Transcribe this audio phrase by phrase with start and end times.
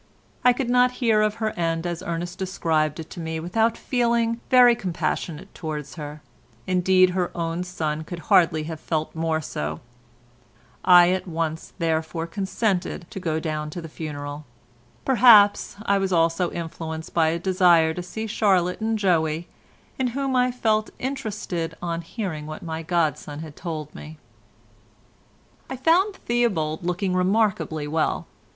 [0.43, 4.41] I could not hear of her end as Ernest described it to me without feeling
[4.49, 6.23] very compassionate towards her,
[6.65, 9.79] indeed her own son could hardly have felt more so;
[10.83, 14.43] I at once, therefore, consented to go down to the funeral;
[15.05, 19.47] perhaps I was also influenced by a desire to see Charlotte and Joey,
[19.99, 24.17] in whom I felt interested on hearing what my godson had told me.
[25.69, 28.25] I found Theobald looking remarkably well.